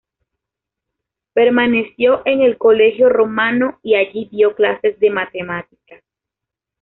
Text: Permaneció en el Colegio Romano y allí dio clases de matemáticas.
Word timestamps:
Permaneció 1.33 2.23
en 2.25 2.41
el 2.41 2.57
Colegio 2.57 3.07
Romano 3.07 3.77
y 3.83 3.93
allí 3.93 4.27
dio 4.31 4.55
clases 4.55 4.99
de 4.99 5.11
matemáticas. 5.11 6.01